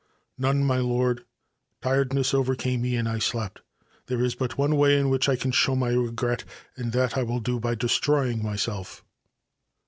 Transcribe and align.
'None, 0.49 0.63
my 0.63 0.77
lord: 0.79 1.25
tired 1.79 2.11
ness 2.11 2.33
overcame 2.33 2.81
me 2.81 2.95
and 2.95 3.07
I 3.07 3.19
slept. 3.19 3.61
There 4.07 4.23
is 4.23 4.33
but 4.33 4.57
one 4.57 4.75
way 4.75 4.99
in 4.99 5.11
which 5.11 5.29
I 5.29 5.35
can 5.35 5.51
show 5.51 5.75
my 5.75 5.89
regret, 5.89 6.43
and 6.75 6.91
that 6.93 7.15
I 7.19 7.21
will 7.21 7.39
do 7.39 7.59
by 7.59 7.75
destroying 7.75 8.43
myself.' 8.43 9.05